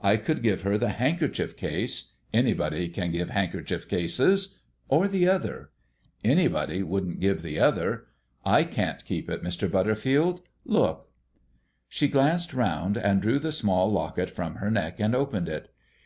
[0.00, 5.68] I could give her the handkerchief case anybody can give handkerchief cases or the other.
[6.24, 8.06] Anybody wouldn't give the other.
[8.46, 9.70] I can't keep it, Mr.
[9.70, 10.40] Butterfield.
[10.64, 11.10] Look."
[11.86, 15.70] She glanced round, and drew the small locket from her neck and opened it.